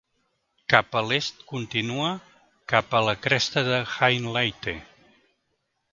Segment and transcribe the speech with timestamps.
[0.73, 2.09] Cap a l'est continua
[2.73, 4.79] cap a la cresta de Hainleite.